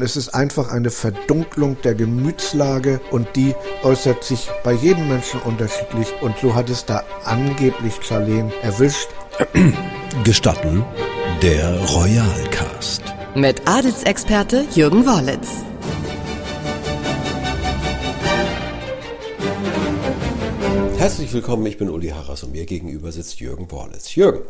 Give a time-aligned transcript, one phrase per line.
[0.00, 6.06] Es ist einfach eine Verdunklung der Gemütslage und die äußert sich bei jedem Menschen unterschiedlich
[6.20, 9.08] und so hat es da angeblich Charlene erwischt.
[10.24, 10.84] Gestatten
[11.42, 13.02] der Royalcast.
[13.34, 15.48] Mit Adelsexperte Jürgen Worlitz.
[20.96, 24.14] Herzlich willkommen, ich bin Uli Harras und mir gegenüber sitzt Jürgen Worlitz.
[24.14, 24.42] Jürgen.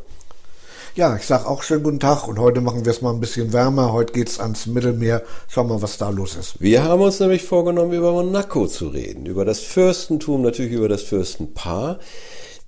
[0.99, 3.53] Ja, ich sag auch schönen guten Tag und heute machen wir es mal ein bisschen
[3.53, 3.93] wärmer.
[3.93, 5.23] Heute geht's ans Mittelmeer.
[5.47, 6.61] Schauen wir mal, was da los ist.
[6.61, 11.05] Wir haben uns nämlich vorgenommen, über Monaco zu reden, über das Fürstentum, natürlich über das
[11.05, 12.01] Fürstenpaar.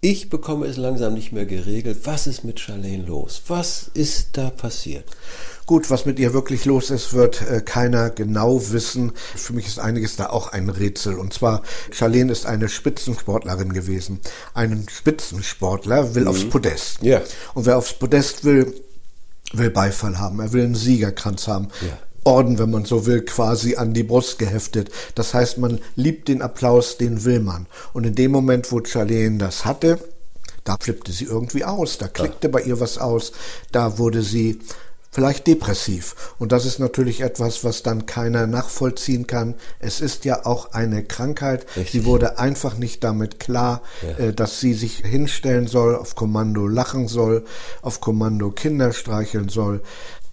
[0.01, 2.03] Ich bekomme es langsam nicht mehr geregelt.
[2.05, 3.43] Was ist mit Charlene los?
[3.49, 5.07] Was ist da passiert?
[5.71, 9.13] Gut, was mit ihr wirklich los ist, wird äh, keiner genau wissen.
[9.37, 11.17] Für mich ist einiges da auch ein Rätsel.
[11.17, 14.19] Und zwar, Charlene ist eine Spitzensportlerin gewesen.
[14.53, 16.29] Ein Spitzensportler will mhm.
[16.29, 17.03] aufs Podest.
[17.03, 17.21] Ja.
[17.55, 18.75] Und wer aufs Podest will,
[19.53, 20.41] will Beifall haben.
[20.41, 21.69] Er will einen Siegerkranz haben.
[21.83, 21.99] Ja.
[22.25, 24.91] Orden, wenn man so will, quasi an die Brust geheftet.
[25.15, 27.69] Das heißt, man liebt den Applaus, den will man.
[27.93, 30.01] Und in dem Moment, wo Charlene das hatte,
[30.65, 32.51] da flippte sie irgendwie aus, da klickte ja.
[32.51, 33.31] bei ihr was aus,
[33.71, 34.59] da wurde sie
[35.11, 36.35] vielleicht depressiv.
[36.39, 39.55] Und das ist natürlich etwas, was dann keiner nachvollziehen kann.
[39.81, 41.67] Es ist ja auch eine Krankheit.
[41.77, 41.91] Richtig.
[41.91, 44.27] Sie wurde einfach nicht damit klar, ja.
[44.27, 47.45] äh, dass sie sich hinstellen soll, auf Kommando lachen soll,
[47.83, 49.83] auf Kommando Kinder streicheln soll.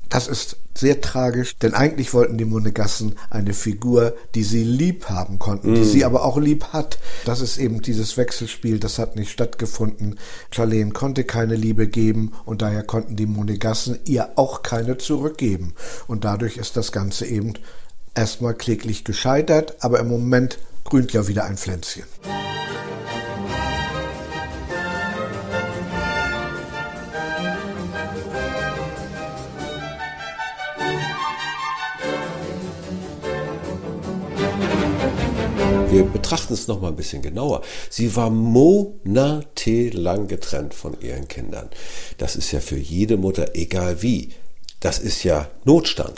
[0.09, 5.39] Das ist sehr tragisch, denn eigentlich wollten die Monegassen eine Figur, die sie lieb haben
[5.39, 5.75] konnten, mm.
[5.75, 6.99] die sie aber auch lieb hat.
[7.25, 10.19] Das ist eben dieses Wechselspiel, das hat nicht stattgefunden.
[10.51, 15.73] Charlene konnte keine Liebe geben und daher konnten die Monegassen ihr auch keine zurückgeben.
[16.07, 17.53] Und dadurch ist das Ganze eben
[18.15, 22.03] erstmal kläglich gescheitert, aber im Moment grünt ja wieder ein Pflänzchen.
[35.97, 37.63] Wir betrachten es noch mal ein bisschen genauer.
[37.89, 41.69] Sie war monatelang getrennt von ihren Kindern.
[42.19, 44.29] Das ist ja für jede Mutter egal wie.
[44.79, 46.13] Das ist ja Notstand.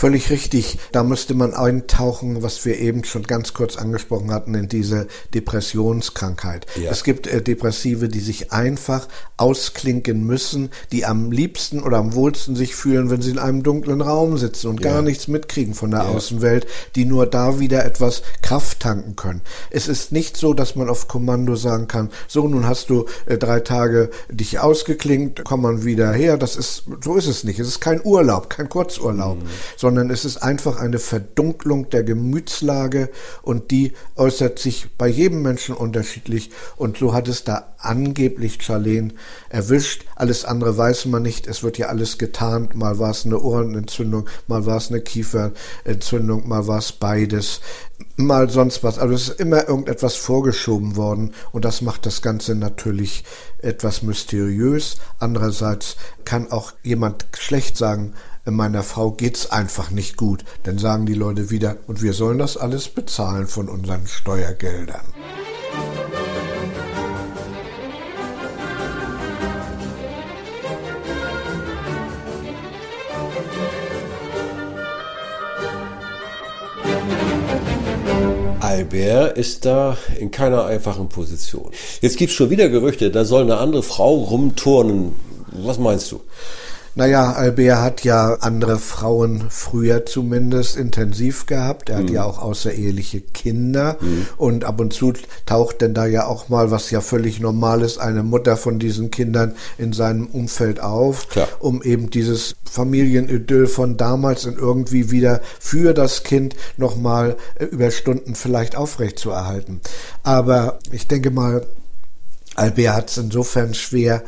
[0.00, 0.78] Völlig richtig.
[0.92, 6.64] Da müsste man eintauchen, was wir eben schon ganz kurz angesprochen hatten, in diese Depressionskrankheit.
[6.82, 6.90] Ja.
[6.90, 12.56] Es gibt äh, Depressive, die sich einfach ausklinken müssen, die am liebsten oder am wohlsten
[12.56, 14.90] sich fühlen, wenn sie in einem dunklen Raum sitzen und ja.
[14.90, 16.08] gar nichts mitkriegen von der ja.
[16.08, 19.42] Außenwelt, die nur da wieder etwas Kraft tanken können.
[19.68, 23.36] Es ist nicht so, dass man auf Kommando sagen kann, so nun hast du äh,
[23.36, 26.38] drei Tage dich ausgeklinkt, komm man wieder her.
[26.38, 27.60] Das ist, so ist es nicht.
[27.60, 29.46] Es ist kein Urlaub, kein Kurzurlaub, mhm.
[29.76, 33.10] sondern es ist einfach eine Verdunklung der Gemütslage
[33.42, 39.14] und die äußert sich bei jedem Menschen unterschiedlich und so hat es da angeblich Charlene
[39.48, 40.04] erwischt.
[40.14, 41.46] Alles andere weiß man nicht.
[41.46, 42.74] Es wird ja alles getarnt.
[42.74, 47.60] Mal war es eine Ohrenentzündung, mal war es eine Kieferentzündung, mal war es beides,
[48.16, 48.98] mal sonst was.
[48.98, 53.24] Also es ist immer irgendetwas vorgeschoben worden und das macht das Ganze natürlich
[53.58, 54.96] etwas mysteriös.
[55.18, 58.14] Andererseits kann auch jemand schlecht sagen,
[58.54, 60.44] meiner Frau geht's einfach nicht gut.
[60.62, 65.02] Dann sagen die Leute wieder, und wir sollen das alles bezahlen von unseren Steuergeldern.
[78.60, 81.70] Albert ist da in keiner einfachen Position.
[82.00, 85.12] Jetzt gibt's schon wieder Gerüchte, da soll eine andere Frau rumturnen.
[85.52, 86.20] Was meinst du?
[86.94, 91.88] Naja, Albert hat ja andere Frauen früher zumindest intensiv gehabt.
[91.88, 92.14] Er hat mhm.
[92.14, 94.26] ja auch außereheliche Kinder mhm.
[94.36, 95.12] und ab und zu
[95.46, 99.10] taucht denn da ja auch mal, was ja völlig normal ist, eine Mutter von diesen
[99.10, 101.48] Kindern in seinem Umfeld auf, Klar.
[101.60, 107.90] um eben dieses Familienidyll von damals und irgendwie wieder für das Kind nochmal äh, über
[107.90, 109.80] Stunden vielleicht aufrechtzuerhalten.
[110.22, 111.66] Aber ich denke mal,
[112.56, 114.22] Albert hat es insofern schwer,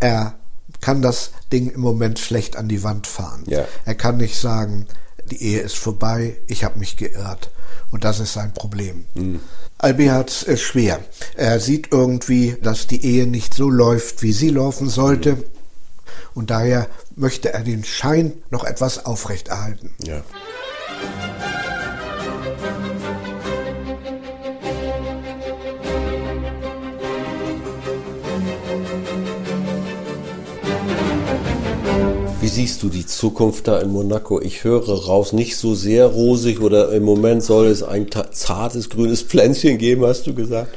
[0.00, 0.34] er
[0.82, 3.44] kann das Ding im Moment schlecht an die Wand fahren.
[3.46, 3.66] Ja.
[3.86, 4.86] Er kann nicht sagen,
[5.30, 7.50] die Ehe ist vorbei, ich habe mich geirrt.
[7.90, 9.06] Und das ist sein Problem.
[9.14, 9.40] Mhm.
[9.78, 11.00] Albi hat es schwer.
[11.34, 15.36] Er sieht irgendwie, dass die Ehe nicht so läuft, wie sie laufen sollte.
[15.36, 15.44] Mhm.
[16.34, 19.94] Und daher möchte er den Schein noch etwas aufrechterhalten.
[20.02, 20.22] Ja.
[32.52, 34.40] Siehst du die Zukunft da in Monaco?
[34.40, 39.22] Ich höre raus, nicht so sehr rosig oder im Moment soll es ein zartes grünes
[39.22, 40.76] Pflänzchen geben, hast du gesagt?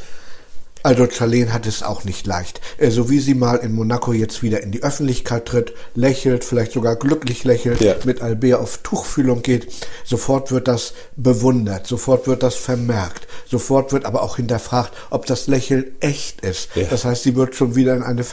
[0.83, 2.62] Also Charlene hat es auch nicht leicht.
[2.77, 6.74] Äh, so wie sie mal in Monaco jetzt wieder in die Öffentlichkeit tritt, lächelt, vielleicht
[6.74, 7.95] sogar glücklich lächelt, ja.
[8.06, 9.68] mit Albert auf Tuchfühlung geht,
[10.04, 15.48] sofort wird das bewundert, sofort wird das vermerkt, sofort wird aber auch hinterfragt, ob das
[15.48, 16.69] Lächeln echt ist.
[16.75, 16.83] Ja.
[16.83, 18.24] Das heißt, sie wird schon wieder in eine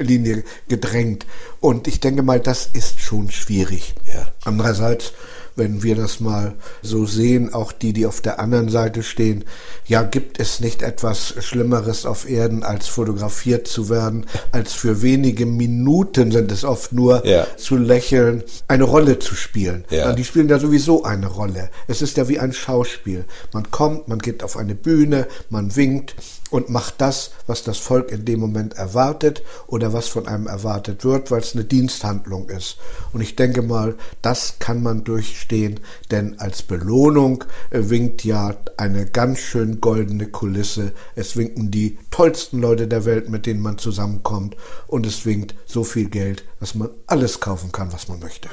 [0.00, 1.26] Verteidigungslinie gedrängt.
[1.60, 3.94] Und ich denke mal, das ist schon schwierig.
[4.04, 4.32] Ja.
[4.44, 5.12] Andererseits
[5.56, 9.44] wenn wir das mal so sehen, auch die, die auf der anderen Seite stehen,
[9.86, 15.46] ja, gibt es nicht etwas Schlimmeres auf Erden, als fotografiert zu werden, als für wenige
[15.46, 17.46] Minuten sind es oft nur ja.
[17.56, 19.84] zu lächeln, eine Rolle zu spielen.
[19.90, 20.12] Ja.
[20.12, 21.70] Die spielen ja sowieso eine Rolle.
[21.88, 23.24] Es ist ja wie ein Schauspiel.
[23.52, 26.14] Man kommt, man geht auf eine Bühne, man winkt,
[26.50, 31.04] und macht das, was das Volk in dem Moment erwartet oder was von einem erwartet
[31.04, 32.76] wird, weil es eine Diensthandlung ist.
[33.12, 35.04] Und ich denke mal, das kann man
[35.50, 35.80] durchstehen,
[36.10, 40.92] denn als Belohnung äh, winkt ja eine ganz schön goldene Kulisse.
[41.14, 44.56] Es winken die tollsten Leute der Welt, mit denen man zusammenkommt
[44.86, 48.48] und es winkt so viel Geld, dass man alles kaufen kann, was man möchte.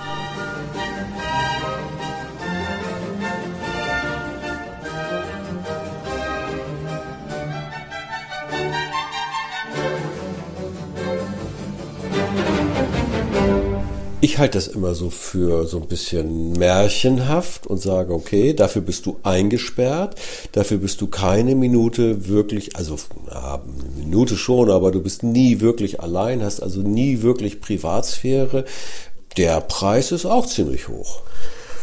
[14.38, 19.08] Ich halte das immer so für so ein bisschen märchenhaft und sage, okay, dafür bist
[19.08, 20.14] du eingesperrt,
[20.52, 22.98] dafür bist du keine Minute wirklich, also
[23.32, 23.62] eine
[23.96, 28.66] Minute schon, aber du bist nie wirklich allein, hast also nie wirklich Privatsphäre.
[29.38, 31.24] Der Preis ist auch ziemlich hoch.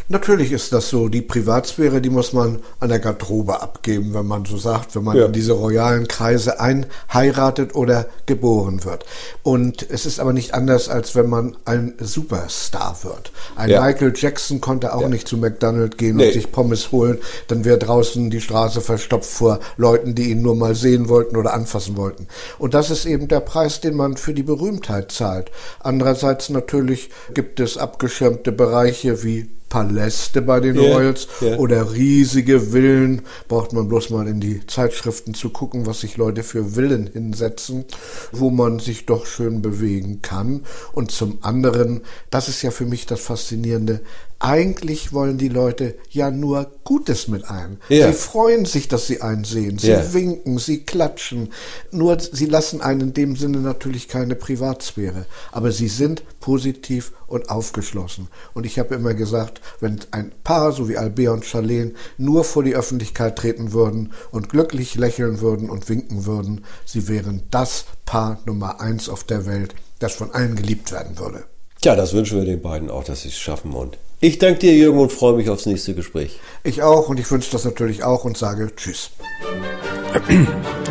[0.08, 1.08] Natürlich ist das so.
[1.08, 5.16] Die Privatsphäre, die muss man an der Garderobe abgeben, wenn man so sagt, wenn man
[5.16, 5.24] ja.
[5.26, 9.06] in diese royalen Kreise einheiratet oder geboren wird.
[9.42, 13.32] Und es ist aber nicht anders, als wenn man ein Superstar wird.
[13.56, 13.80] Ein ja.
[13.82, 15.08] Michael Jackson konnte auch ja.
[15.08, 16.26] nicht zu McDonald's gehen nee.
[16.26, 17.18] und sich Pommes holen.
[17.48, 21.54] Dann wäre draußen die Straße verstopft vor Leuten, die ihn nur mal sehen wollten oder
[21.54, 22.28] anfassen wollten.
[22.58, 25.50] Und das ist eben der Preis, den man für die Berühmtheit zahlt.
[25.80, 31.58] Andererseits natürlich gibt es abgeschirmte Bereiche wie Paläste bei den yeah, Royals yeah.
[31.58, 33.22] oder riesige Villen.
[33.48, 37.84] Braucht man bloß mal in die Zeitschriften zu gucken, was sich Leute für Villen hinsetzen,
[38.30, 40.62] wo man sich doch schön bewegen kann.
[40.92, 44.02] Und zum anderen, das ist ja für mich das Faszinierende,
[44.38, 47.78] eigentlich wollen die Leute ja nur Gutes mit einem.
[47.88, 48.08] Ja.
[48.08, 49.78] Sie freuen sich, dass sie einen sehen.
[49.78, 51.48] Sie winken, sie klatschen.
[51.90, 55.24] Nur sie lassen einen in dem Sinne natürlich keine Privatsphäre.
[55.50, 58.28] Aber sie sind positiv und aufgeschlossen.
[58.54, 62.62] Und ich habe immer gesagt, wenn ein Paar, so wie Albert und Charlene, nur vor
[62.62, 68.40] die Öffentlichkeit treten würden und glücklich lächeln würden und winken würden, sie wären das Paar
[68.46, 71.44] Nummer eins auf der Welt, das von allen geliebt werden würde.
[71.80, 73.72] Tja, das wünschen wir den beiden auch, dass sie es schaffen.
[73.72, 76.38] Und ich danke dir, Jürgen, und freue mich aufs nächste Gespräch.
[76.62, 79.10] Ich auch und ich wünsche das natürlich auch und sage Tschüss.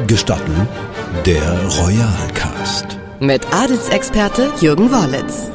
[0.05, 0.67] Gestatten
[1.25, 2.99] der Royalcast.
[3.19, 5.49] Mit Adelsexperte Jürgen Wollitz.